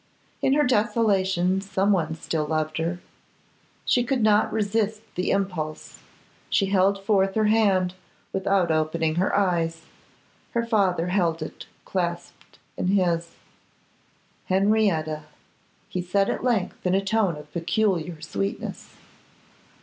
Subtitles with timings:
[0.41, 2.97] In her desolation some one still loved her.
[3.85, 5.99] She could not resist the impulse;
[6.49, 7.93] she held forth her hand
[8.33, 9.83] without opening her eyes,
[10.55, 13.35] her father held it clasped in his.
[14.45, 15.25] 'Henrietta,'
[15.87, 18.95] he at length said, in a tone of peculiar sweetness.